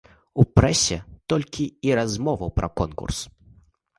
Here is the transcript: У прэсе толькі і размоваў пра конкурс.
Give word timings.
У 0.43 0.45
прэсе 0.59 0.95
толькі 1.33 1.67
і 1.89 1.93
размоваў 1.99 2.49
пра 2.61 2.67
конкурс. 2.83 3.17